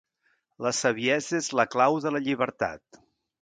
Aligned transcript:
La 0.65 0.71
saviesa 0.77 1.35
és 1.41 1.49
la 1.61 1.67
clau 1.75 1.99
de 2.07 2.13
la 2.17 2.23
llibertat. 2.29 3.01